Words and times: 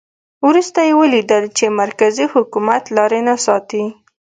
وروسته 0.47 0.79
یې 0.87 0.93
ولیدل 1.01 1.43
چې 1.57 1.65
مرکزي 1.81 2.25
حکومت 2.33 2.83
لاري 2.95 3.21
نه 3.27 3.35
ساتي. 3.45 3.83